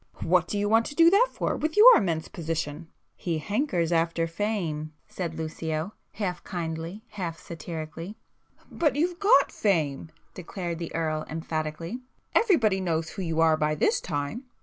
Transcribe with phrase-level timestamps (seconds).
[0.23, 2.87] "What do you want to do that for, with your immense position?"
[3.19, 8.17] [p 140]"He hankers after fame!" said Lucio half kindly, half satirically.
[8.71, 14.45] "But you've got fame!" declared the Earl emphatically—"Everybody knows who you are by this time."